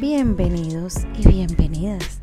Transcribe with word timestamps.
Bienvenidos 0.00 0.94
y 1.18 1.26
bienvenidas 1.26 2.20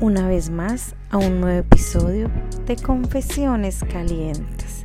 una 0.00 0.28
vez 0.28 0.48
más 0.48 0.94
a 1.10 1.16
un 1.16 1.40
nuevo 1.40 1.58
episodio 1.58 2.30
de 2.66 2.76
Confesiones 2.76 3.82
Calientes. 3.82 4.84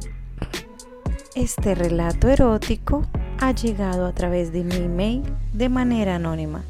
Este 1.36 1.76
relato 1.76 2.28
erótico 2.28 3.04
ha 3.40 3.52
llegado 3.52 4.08
a 4.08 4.14
través 4.14 4.52
de 4.52 4.64
mi 4.64 4.76
email 4.76 5.22
de 5.54 5.70
manera 5.70 6.16
anónima 6.16 6.64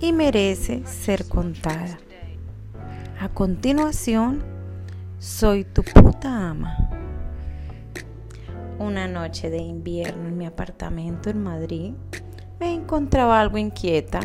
y 0.00 0.12
merece 0.12 0.84
ser 0.86 1.28
contada. 1.28 1.98
A 3.20 3.28
continuación, 3.28 4.42
soy 5.20 5.62
tu 5.62 5.84
puta 5.84 6.50
ama. 6.50 6.90
Una 8.80 9.06
noche 9.06 9.50
de 9.50 9.58
invierno 9.58 10.26
en 10.26 10.36
mi 10.36 10.46
apartamento 10.46 11.30
en 11.30 11.44
Madrid, 11.44 11.92
me 12.58 12.74
encontraba 12.74 13.40
algo 13.40 13.56
inquieta. 13.56 14.20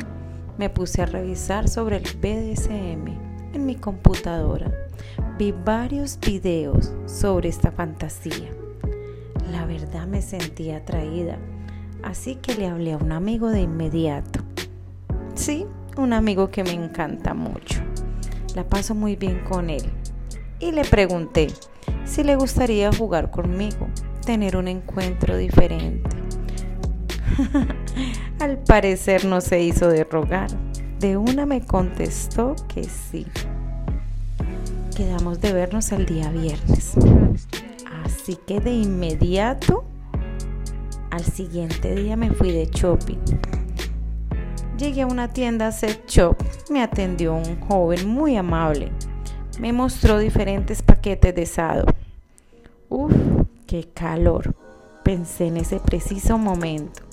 Me 0.62 0.70
puse 0.70 1.02
a 1.02 1.08
revisar 1.08 1.68
sobre 1.68 1.98
el 1.98 2.04
BDSM 2.04 3.08
en 3.56 3.66
mi 3.66 3.74
computadora. 3.78 4.72
Vi 5.40 5.54
varios 5.54 6.20
videos 6.20 6.94
sobre 7.08 7.50
esta 7.50 7.72
fantasía. 7.72 8.52
La 9.52 9.66
verdad 9.66 10.06
me 10.06 10.22
sentía 10.22 10.78
atraída, 10.78 11.40
así 12.04 12.36
que 12.36 12.54
le 12.54 12.68
hablé 12.68 12.94
a 12.94 12.98
un 12.98 13.12
amigo 13.12 13.50
de 13.50 13.62
inmediato. 13.62 14.42
Sí, 15.34 15.66
un 15.98 16.14
amigo 16.14 16.52
que 16.52 16.64
me 16.64 16.74
encanta 16.74 17.34
mucho. 17.34 17.82
La 18.54 18.64
paso 18.64 18.94
muy 18.94 19.16
bien 19.16 19.40
con 19.40 19.72
él. 19.72 19.92
Y 20.60 20.74
le 20.74 20.86
pregunté 20.86 21.48
si 22.06 22.24
le 22.24 22.36
gustaría 22.36 22.94
jugar 22.94 23.32
conmigo, 23.32 23.88
tener 24.24 24.56
un 24.56 24.68
encuentro 24.68 25.38
diferente. 25.38 26.08
Al 28.42 28.58
parecer 28.58 29.26
no 29.26 29.40
se 29.40 29.62
hizo 29.62 29.88
de 29.88 30.04
rogar. 30.04 30.50
De 31.00 31.16
una 31.16 31.46
me 31.46 31.62
contestó 31.62 32.56
que 32.74 32.86
sí. 32.86 33.28
Quedamos 34.96 35.40
de 35.42 35.54
vernos 35.54 35.92
el 35.92 36.08
día 36.08 36.32
viernes. 36.32 36.94
Así 38.04 38.36
que 38.48 38.60
de 38.60 38.72
inmediato, 38.72 39.86
al 41.12 41.24
siguiente 41.24 41.94
día 41.94 42.16
me 42.16 42.32
fui 42.32 42.52
de 42.52 42.66
shopping. 42.66 43.20
Llegué 44.76 45.04
a 45.04 45.08
una 45.08 45.28
tienda 45.28 45.72
set 45.72 46.08
shop. 46.08 46.36
Me 46.72 46.82
atendió 46.82 47.36
un 47.36 47.60
joven 47.60 48.10
muy 48.10 48.38
amable. 48.38 48.92
Me 49.60 49.72
mostró 49.72 50.18
diferentes 50.18 50.82
paquetes 50.82 51.36
de 51.36 51.46
sado. 51.46 51.86
Uf, 52.90 53.14
qué 53.68 53.88
calor, 53.94 54.56
pensé 55.04 55.46
en 55.46 55.58
ese 55.58 55.80
preciso 55.80 56.40
momento. 56.40 57.11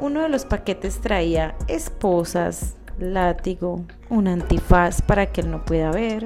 Uno 0.00 0.22
de 0.22 0.30
los 0.30 0.46
paquetes 0.46 1.02
traía 1.02 1.54
esposas, 1.68 2.76
látigo, 2.98 3.84
un 4.08 4.28
antifaz 4.28 5.02
para 5.02 5.26
que 5.26 5.42
él 5.42 5.50
no 5.50 5.62
pueda 5.66 5.90
ver, 5.90 6.24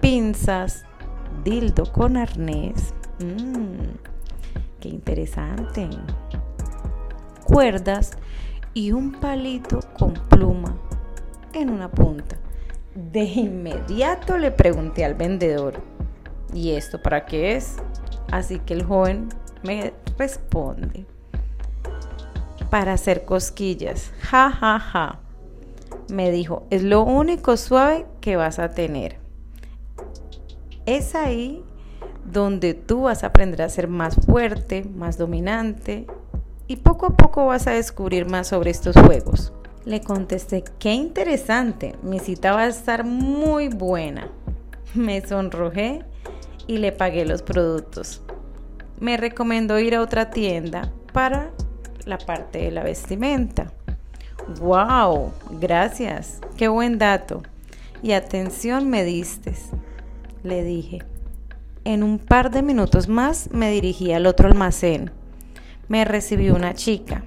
pinzas, 0.00 0.86
dildo 1.44 1.84
con 1.92 2.16
arnés. 2.16 2.94
Mmm, 3.20 3.92
qué 4.80 4.88
interesante. 4.88 5.90
Cuerdas 7.44 8.12
y 8.72 8.92
un 8.92 9.12
palito 9.12 9.80
con 9.98 10.14
pluma 10.14 10.74
en 11.52 11.68
una 11.68 11.90
punta. 11.90 12.36
De 12.94 13.24
inmediato 13.24 14.38
le 14.38 14.50
pregunté 14.50 15.04
al 15.04 15.14
vendedor, 15.14 15.74
¿y 16.54 16.70
esto 16.70 17.02
para 17.02 17.26
qué 17.26 17.56
es? 17.56 17.76
Así 18.32 18.60
que 18.60 18.72
el 18.72 18.84
joven 18.84 19.28
me 19.62 19.92
responde, 20.16 21.04
para 22.74 22.94
hacer 22.94 23.24
cosquillas. 23.24 24.10
Ja, 24.18 24.50
ja, 24.50 24.80
ja. 24.80 25.20
Me 26.08 26.32
dijo, 26.32 26.66
es 26.70 26.82
lo 26.82 27.04
único 27.04 27.56
suave 27.56 28.04
que 28.20 28.34
vas 28.34 28.58
a 28.58 28.72
tener. 28.72 29.20
Es 30.84 31.14
ahí 31.14 31.62
donde 32.24 32.74
tú 32.74 33.02
vas 33.02 33.22
a 33.22 33.28
aprender 33.28 33.62
a 33.62 33.68
ser 33.68 33.86
más 33.86 34.16
fuerte, 34.26 34.82
más 34.92 35.18
dominante 35.18 36.08
y 36.66 36.74
poco 36.74 37.06
a 37.06 37.16
poco 37.16 37.46
vas 37.46 37.68
a 37.68 37.70
descubrir 37.70 38.28
más 38.28 38.48
sobre 38.48 38.72
estos 38.72 38.96
juegos. 38.96 39.52
Le 39.84 40.00
contesté, 40.00 40.64
qué 40.80 40.94
interesante, 40.94 41.94
mi 42.02 42.18
cita 42.18 42.54
va 42.54 42.62
a 42.62 42.66
estar 42.66 43.04
muy 43.04 43.68
buena. 43.68 44.32
Me 44.94 45.24
sonrojé 45.24 46.00
y 46.66 46.78
le 46.78 46.90
pagué 46.90 47.24
los 47.24 47.42
productos. 47.42 48.20
Me 48.98 49.16
recomendó 49.16 49.78
ir 49.78 49.94
a 49.94 50.02
otra 50.02 50.30
tienda 50.30 50.92
para 51.12 51.52
la 52.06 52.18
parte 52.18 52.58
de 52.58 52.70
la 52.70 52.82
vestimenta. 52.82 53.72
¡Wow! 54.60 55.32
Gracias. 55.60 56.40
Qué 56.56 56.68
buen 56.68 56.98
dato. 56.98 57.42
Y 58.02 58.12
atención 58.12 58.90
me 58.90 59.04
diste, 59.04 59.54
le 60.42 60.62
dije. 60.62 61.02
En 61.84 62.02
un 62.02 62.18
par 62.18 62.50
de 62.50 62.62
minutos 62.62 63.08
más 63.08 63.50
me 63.50 63.70
dirigí 63.70 64.12
al 64.12 64.26
otro 64.26 64.48
almacén. 64.48 65.10
Me 65.88 66.04
recibió 66.04 66.54
una 66.54 66.74
chica 66.74 67.24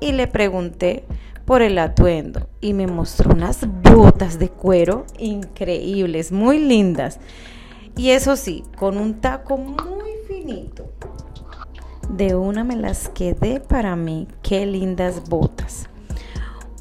y 0.00 0.12
le 0.12 0.26
pregunté 0.26 1.04
por 1.44 1.62
el 1.62 1.78
atuendo 1.78 2.48
y 2.60 2.72
me 2.72 2.86
mostró 2.86 3.32
unas 3.32 3.66
botas 3.82 4.38
de 4.38 4.48
cuero 4.48 5.06
increíbles, 5.18 6.32
muy 6.32 6.58
lindas. 6.58 7.20
Y 7.96 8.10
eso 8.10 8.36
sí, 8.36 8.64
con 8.76 8.98
un 8.98 9.20
taco 9.20 9.56
muy 9.56 10.10
finito. 10.28 10.92
De 12.08 12.34
una 12.34 12.64
me 12.64 12.76
las 12.76 13.08
quedé 13.08 13.60
para 13.60 13.96
mí. 13.96 14.28
Qué 14.42 14.64
lindas 14.64 15.28
botas. 15.28 15.88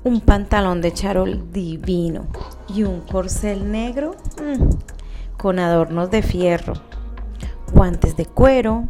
Un 0.03 0.21
pantalón 0.21 0.81
de 0.81 0.93
charol 0.93 1.51
divino 1.51 2.27
y 2.69 2.83
un 2.83 3.01
corcel 3.01 3.71
negro 3.71 4.15
mmm, 4.39 4.69
con 5.37 5.59
adornos 5.59 6.11
de 6.11 6.21
fierro, 6.21 6.73
guantes 7.73 8.15
de 8.15 8.25
cuero 8.27 8.87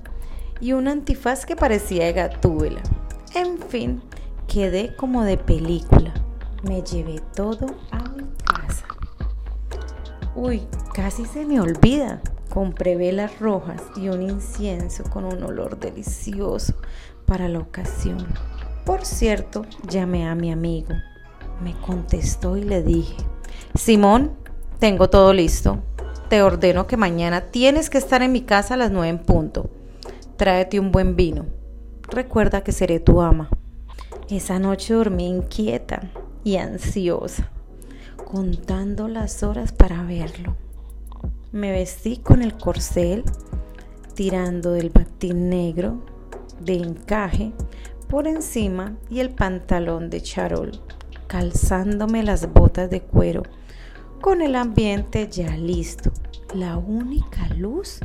y 0.60 0.74
un 0.74 0.88
antifaz 0.88 1.46
que 1.46 1.56
parecía 1.56 2.06
de 2.06 2.14
gatúbela. 2.14 2.82
En 3.34 3.58
fin, 3.58 4.02
quedé 4.48 4.96
como 4.96 5.24
de 5.24 5.38
película. 5.38 6.14
Me 6.64 6.82
llevé 6.82 7.22
todo 7.34 7.68
a 7.92 8.10
mi 8.10 8.26
casa. 8.44 8.86
Uy, 10.36 10.68
casi 10.94 11.26
se 11.26 11.46
me 11.46 11.62
olvida. 11.62 12.22
Compré 12.56 12.96
velas 12.96 13.38
rojas 13.42 13.82
y 13.98 14.08
un 14.08 14.22
incienso 14.22 15.04
con 15.04 15.26
un 15.26 15.44
olor 15.44 15.78
delicioso 15.78 16.74
para 17.26 17.50
la 17.50 17.60
ocasión. 17.60 18.26
Por 18.86 19.04
cierto, 19.04 19.66
llamé 19.90 20.26
a 20.26 20.36
mi 20.36 20.54
amigo. 20.54 20.94
Me 21.62 21.74
contestó 21.74 22.56
y 22.56 22.64
le 22.64 22.82
dije, 22.82 23.18
Simón, 23.74 24.32
tengo 24.80 25.10
todo 25.10 25.34
listo. 25.34 25.84
Te 26.30 26.42
ordeno 26.42 26.88
que 26.88 26.96
mañana 26.96 27.42
tienes 27.42 27.90
que 27.90 27.98
estar 27.98 28.22
en 28.22 28.32
mi 28.32 28.44
casa 28.44 28.76
a 28.76 28.78
las 28.78 28.90
nueve 28.90 29.10
en 29.10 29.20
punto. 29.20 29.70
Tráete 30.38 30.80
un 30.80 30.94
buen 30.94 31.18
vino. 31.18 31.48
Recuerda 32.08 32.64
que 32.64 32.72
seré 32.72 33.02
tu 33.02 33.20
ama. 33.20 33.50
Esa 34.30 34.60
noche 34.60 34.94
dormí 34.94 35.28
inquieta 35.28 36.10
y 36.46 36.56
ansiosa, 36.56 37.50
contando 38.16 39.10
las 39.10 39.44
horas 39.44 39.74
para 39.74 40.04
verlo. 40.04 40.56
Me 41.52 41.72
vestí 41.72 42.18
con 42.18 42.42
el 42.42 42.58
corcel, 42.58 43.24
tirando 44.14 44.72
del 44.72 44.90
batín 44.90 45.50
negro 45.50 46.04
de 46.60 46.76
encaje 46.76 47.54
por 48.10 48.28
encima 48.28 48.98
y 49.10 49.20
el 49.20 49.30
pantalón 49.30 50.10
de 50.10 50.22
charol, 50.22 50.72
calzándome 51.28 52.24
las 52.24 52.52
botas 52.52 52.90
de 52.90 53.02
cuero, 53.02 53.44
con 54.22 54.42
el 54.42 54.56
ambiente 54.56 55.30
ya 55.30 55.56
listo. 55.56 56.12
La 56.54 56.78
única 56.78 57.48
luz 57.56 58.00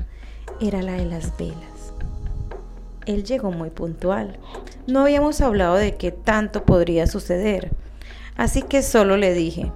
era 0.60 0.82
la 0.82 0.92
de 0.92 1.06
las 1.06 1.36
velas. 1.36 1.92
Él 3.06 3.24
llegó 3.24 3.50
muy 3.50 3.70
puntual. 3.70 4.38
No 4.86 5.00
habíamos 5.00 5.40
hablado 5.40 5.74
de 5.74 5.96
qué 5.96 6.12
tanto 6.12 6.64
podría 6.64 7.06
suceder, 7.06 7.70
así 8.36 8.62
que 8.62 8.82
solo 8.82 9.16
le 9.16 9.34
dije, 9.34 9.72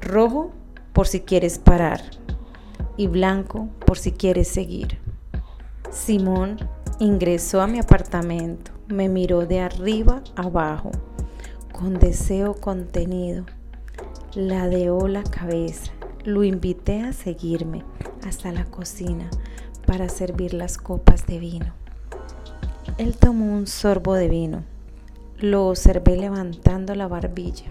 rojo 0.00 0.52
por 0.92 1.06
si 1.06 1.20
quieres 1.20 1.58
parar 1.58 2.19
y 2.96 3.06
blanco 3.06 3.68
por 3.86 3.98
si 3.98 4.12
quieres 4.12 4.48
seguir. 4.48 4.98
Simón 5.90 6.56
ingresó 7.00 7.60
a 7.60 7.66
mi 7.66 7.78
apartamento, 7.78 8.70
me 8.88 9.08
miró 9.08 9.46
de 9.46 9.60
arriba 9.60 10.22
abajo, 10.36 10.90
con 11.72 11.98
deseo 11.98 12.54
contenido. 12.54 13.46
Ladeó 14.34 15.08
la 15.08 15.24
cabeza, 15.24 15.92
lo 16.24 16.44
invité 16.44 17.00
a 17.00 17.12
seguirme 17.12 17.82
hasta 18.24 18.52
la 18.52 18.64
cocina 18.66 19.28
para 19.86 20.08
servir 20.08 20.54
las 20.54 20.78
copas 20.78 21.26
de 21.26 21.38
vino. 21.38 21.72
Él 22.98 23.16
tomó 23.16 23.46
un 23.56 23.66
sorbo 23.66 24.14
de 24.14 24.28
vino. 24.28 24.64
Lo 25.38 25.68
observé 25.68 26.16
levantando 26.16 26.94
la 26.94 27.08
barbilla, 27.08 27.70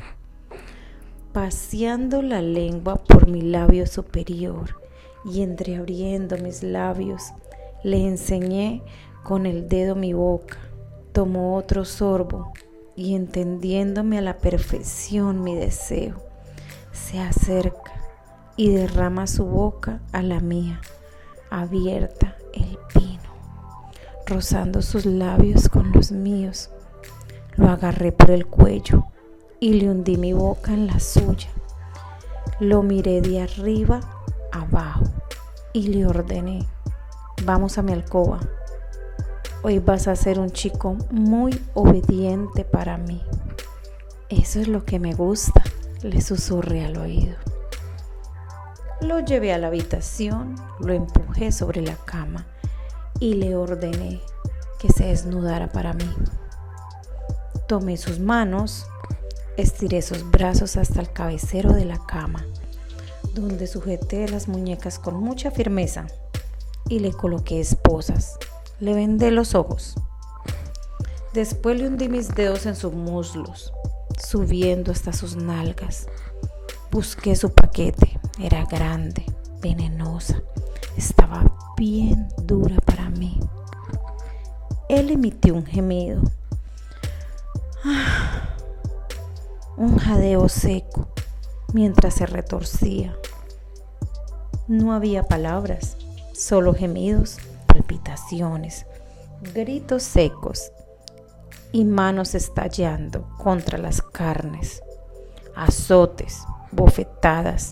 paseando 1.33 2.23
la 2.23 2.41
lengua 2.41 2.95
por 2.95 3.27
mi 3.27 3.41
labio 3.41 3.85
superior 3.85 4.88
y 5.25 5.41
entreabriendo 5.41 6.37
mis 6.37 6.63
labios. 6.63 7.33
Le 7.83 8.07
enseñé 8.07 8.83
con 9.23 9.45
el 9.45 9.69
dedo 9.69 9.95
mi 9.95 10.13
boca. 10.13 10.57
Tomó 11.11 11.55
otro 11.55 11.85
sorbo 11.85 12.51
y 12.99 13.15
entendiéndome 13.15 14.17
a 14.17 14.21
la 14.21 14.39
perfección 14.39 15.41
mi 15.41 15.55
deseo, 15.55 16.21
se 16.91 17.17
acerca 17.19 17.93
y 18.57 18.71
derrama 18.71 19.25
su 19.25 19.45
boca 19.45 20.01
a 20.11 20.21
la 20.21 20.41
mía, 20.41 20.81
abierta 21.49 22.35
el 22.53 22.77
pino, 22.93 23.31
rozando 24.25 24.81
sus 24.81 25.05
labios 25.05 25.69
con 25.69 25.93
los 25.93 26.11
míos. 26.11 26.71
Lo 27.55 27.69
agarré 27.69 28.11
por 28.11 28.31
el 28.31 28.45
cuello 28.45 29.05
y 29.61 29.75
le 29.75 29.89
hundí 29.89 30.17
mi 30.17 30.33
boca 30.33 30.73
en 30.73 30.87
la 30.87 30.99
suya. 30.99 31.49
Lo 32.59 32.83
miré 32.83 33.21
de 33.21 33.41
arriba 33.41 34.01
abajo 34.51 35.03
y 35.73 35.87
le 35.87 36.05
ordené, 36.05 36.65
vamos 37.43 37.77
a 37.77 37.81
mi 37.81 37.93
alcoba. 37.93 38.39
Hoy 39.61 39.79
vas 39.79 40.07
a 40.07 40.15
ser 40.15 40.39
un 40.39 40.51
chico 40.51 40.95
muy 41.11 41.61
obediente 41.73 42.63
para 42.63 42.97
mí. 42.97 43.21
Eso 44.29 44.59
es 44.59 44.67
lo 44.67 44.85
que 44.85 44.99
me 44.99 45.13
gusta, 45.13 45.63
le 46.01 46.21
susurré 46.21 46.85
al 46.85 46.97
oído. 46.97 47.35
Lo 49.01 49.19
llevé 49.19 49.53
a 49.53 49.57
la 49.57 49.67
habitación, 49.67 50.55
lo 50.79 50.93
empujé 50.93 51.51
sobre 51.51 51.81
la 51.81 51.95
cama 51.95 52.45
y 53.19 53.33
le 53.35 53.55
ordené 53.55 54.21
que 54.79 54.89
se 54.89 55.05
desnudara 55.05 55.69
para 55.71 55.93
mí. 55.93 56.09
Tomé 57.67 57.97
sus 57.97 58.19
manos, 58.19 58.87
estiré 59.57 60.01
sus 60.01 60.29
brazos 60.29 60.77
hasta 60.77 61.01
el 61.01 61.11
cabecero 61.11 61.73
de 61.73 61.85
la 61.85 61.97
cama, 62.05 62.45
donde 63.33 63.67
sujeté 63.67 64.27
las 64.27 64.47
muñecas 64.47 64.99
con 64.99 65.15
mucha 65.15 65.51
firmeza 65.51 66.07
y 66.87 66.99
le 66.99 67.11
coloqué 67.11 67.59
esposas. 67.59 68.37
Le 68.79 68.93
vendé 68.93 69.31
los 69.31 69.55
ojos. 69.55 69.95
Después 71.33 71.79
le 71.79 71.87
hundí 71.87 72.09
mis 72.09 72.33
dedos 72.33 72.65
en 72.65 72.75
sus 72.75 72.93
muslos, 72.93 73.71
subiendo 74.17 74.91
hasta 74.91 75.13
sus 75.13 75.35
nalgas. 75.35 76.07
Busqué 76.91 77.35
su 77.35 77.53
paquete 77.53 78.19
era 78.41 78.65
grande, 78.65 79.25
venenosa, 79.61 80.41
estaba 80.95 81.43
bien 81.77 82.29
dura 82.43 82.77
para 82.85 83.09
mí. 83.09 83.39
Él 84.87 85.11
emitió 85.11 85.53
un 85.53 85.65
gemido, 85.65 86.21
un 89.77 89.97
jadeo 89.97 90.47
seco, 90.47 91.09
mientras 91.73 92.15
se 92.15 92.25
retorcía. 92.25 93.15
No 94.67 94.93
había 94.93 95.23
palabras, 95.23 95.97
solo 96.33 96.73
gemidos, 96.73 97.37
palpitaciones, 97.67 98.85
gritos 99.53 100.03
secos 100.03 100.71
y 101.71 101.85
manos 101.85 102.35
estallando 102.35 103.27
contra 103.37 103.77
las 103.77 104.01
carnes, 104.01 104.83
azotes, 105.55 106.43
bofetadas 106.71 107.71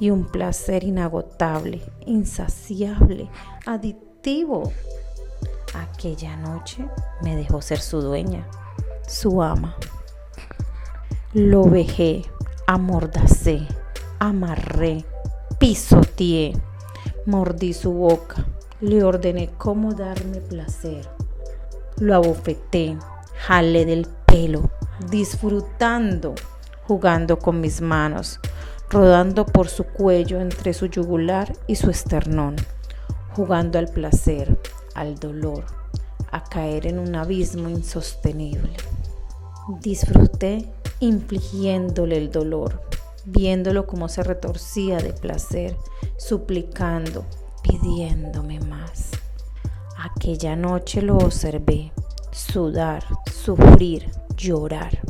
y 0.00 0.10
un 0.10 0.26
placer 0.26 0.84
inagotable, 0.84 1.82
insaciable, 2.06 3.30
adictivo. 3.66 4.72
Aquella 5.74 6.36
noche 6.36 6.86
me 7.22 7.36
dejó 7.36 7.60
ser 7.62 7.80
su 7.80 8.00
dueña, 8.00 8.46
su 9.06 9.42
ama. 9.42 9.76
Lo 11.32 11.64
vejé, 11.64 12.22
amordacé, 12.66 13.66
amarré, 14.18 15.04
pisoteé, 15.58 16.52
mordí 17.26 17.74
su 17.74 17.92
boca, 17.92 18.46
le 18.80 19.04
ordené 19.04 19.50
cómo 19.58 19.94
darme 19.94 20.40
placer. 20.40 21.08
Lo 21.98 22.14
abofeté, 22.14 22.96
jalé 23.46 23.84
del 23.84 24.06
pelo, 24.26 24.70
disfrutando, 25.10 26.34
jugando 26.86 27.38
con 27.38 27.60
mis 27.60 27.80
manos, 27.80 28.40
rodando 28.90 29.46
por 29.46 29.68
su 29.68 29.84
cuello 29.84 30.40
entre 30.40 30.72
su 30.74 30.86
yugular 30.86 31.52
y 31.66 31.76
su 31.76 31.90
esternón, 31.90 32.56
jugando 33.34 33.78
al 33.78 33.88
placer, 33.88 34.58
al 34.94 35.16
dolor, 35.16 35.64
a 36.30 36.42
caer 36.42 36.86
en 36.86 36.98
un 36.98 37.14
abismo 37.14 37.68
insostenible. 37.68 38.72
Disfruté 39.80 40.72
infligiéndole 41.04 42.16
el 42.16 42.30
dolor, 42.30 42.82
viéndolo 43.24 43.86
como 43.86 44.08
se 44.08 44.22
retorcía 44.22 44.98
de 44.98 45.12
placer, 45.12 45.76
suplicando, 46.16 47.24
pidiéndome 47.62 48.60
más. 48.60 49.10
Aquella 49.98 50.56
noche 50.56 51.02
lo 51.02 51.16
observé, 51.18 51.92
sudar, 52.32 53.04
sufrir, 53.32 54.10
llorar, 54.36 55.00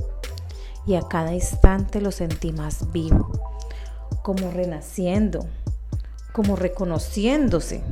y 0.87 0.96
a 0.96 1.02
cada 1.02 1.32
instante 1.32 2.00
lo 2.00 2.11
sentí 2.11 2.52
más 2.52 2.93
vivo 2.93 3.31
como 4.25 4.50
renaciendo, 4.50 5.44
como 6.32 6.56
reconociéndose, 6.56 7.82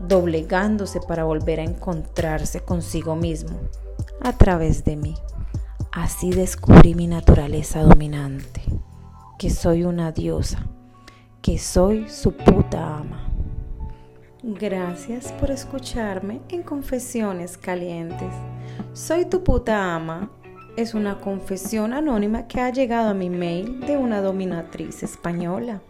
doblegándose 0.00 0.98
para 1.00 1.24
volver 1.24 1.60
a 1.60 1.64
encontrarse 1.64 2.60
consigo 2.60 3.16
mismo 3.16 3.58
a 4.22 4.32
través 4.32 4.82
de 4.84 4.96
mí. 4.96 5.14
Así 5.94 6.30
descubrí 6.30 6.96
mi 6.96 7.06
naturaleza 7.06 7.80
dominante, 7.84 8.62
que 9.38 9.48
soy 9.48 9.84
una 9.84 10.10
diosa, 10.10 10.66
que 11.40 11.56
soy 11.56 12.08
su 12.08 12.32
puta 12.32 12.98
ama. 12.98 13.28
Gracias 14.42 15.30
por 15.34 15.52
escucharme 15.52 16.40
en 16.48 16.64
Confesiones 16.64 17.56
Calientes. 17.56 18.34
Soy 18.92 19.24
tu 19.26 19.44
puta 19.44 19.94
ama 19.94 20.32
es 20.76 20.94
una 20.94 21.20
confesión 21.20 21.92
anónima 21.92 22.48
que 22.48 22.60
ha 22.60 22.70
llegado 22.70 23.10
a 23.10 23.14
mi 23.14 23.30
mail 23.30 23.78
de 23.78 23.96
una 23.96 24.20
dominatriz 24.20 25.04
española 25.04 25.80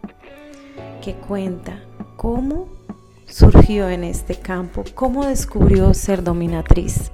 que 1.03 1.15
cuenta 1.15 1.83
cómo 2.17 2.69
surgió 3.27 3.89
en 3.89 4.05
este 4.05 4.35
campo, 4.35 4.85
cómo 4.95 5.25
descubrió 5.25 5.95
ser 5.95 6.23
dominatriz. 6.23 7.11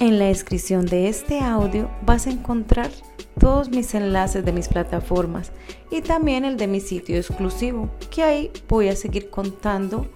En 0.00 0.18
la 0.18 0.24
descripción 0.24 0.86
de 0.86 1.08
este 1.08 1.40
audio 1.40 1.90
vas 2.06 2.26
a 2.26 2.30
encontrar 2.30 2.90
todos 3.38 3.68
mis 3.68 3.94
enlaces 3.94 4.42
de 4.42 4.50
mis 4.50 4.66
plataformas 4.66 5.52
y 5.90 6.00
también 6.00 6.46
el 6.46 6.56
de 6.56 6.68
mi 6.68 6.80
sitio 6.80 7.18
exclusivo, 7.18 7.90
que 8.10 8.22
ahí 8.22 8.50
voy 8.66 8.88
a 8.88 8.96
seguir 8.96 9.28
contando 9.28 10.06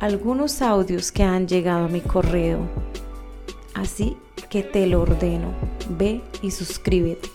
algunos 0.00 0.60
audios 0.60 1.12
que 1.12 1.22
han 1.22 1.46
llegado 1.46 1.84
a 1.84 1.88
mi 1.88 2.00
correo. 2.00 2.68
Así 3.74 4.16
que 4.50 4.64
te 4.64 4.88
lo 4.88 5.02
ordeno. 5.02 5.52
Ve 5.88 6.20
y 6.42 6.50
suscríbete. 6.50 7.28